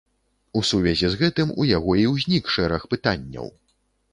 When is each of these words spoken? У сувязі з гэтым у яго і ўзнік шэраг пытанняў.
У 0.59 0.61
сувязі 0.69 1.09
з 1.15 1.19
гэтым 1.19 1.53
у 1.61 1.67
яго 1.73 1.91
і 2.05 2.07
ўзнік 2.15 2.51
шэраг 2.55 2.81
пытанняў. 2.95 3.47